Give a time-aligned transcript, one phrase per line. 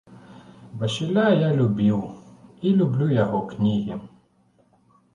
[0.79, 2.01] Васіля я любіў
[2.69, 4.03] і люблю яго кнігі.